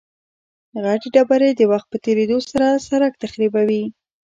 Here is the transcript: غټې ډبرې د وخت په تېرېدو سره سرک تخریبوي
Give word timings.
غټې 0.83 1.09
ډبرې 1.15 1.49
د 1.55 1.61
وخت 1.71 1.87
په 1.91 1.97
تېرېدو 2.05 2.37
سره 2.49 2.67
سرک 2.87 3.13
تخریبوي 3.23 3.83